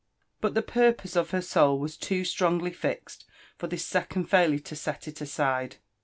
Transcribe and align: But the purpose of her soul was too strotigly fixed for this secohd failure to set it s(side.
But 0.39 0.55
the 0.55 0.63
purpose 0.63 1.15
of 1.15 1.29
her 1.29 1.43
soul 1.43 1.77
was 1.77 1.95
too 1.95 2.23
strotigly 2.23 2.73
fixed 2.73 3.23
for 3.59 3.67
this 3.67 3.87
secohd 3.87 4.27
failure 4.29 4.57
to 4.57 4.75
set 4.75 5.07
it 5.07 5.21
s(side. 5.21 5.75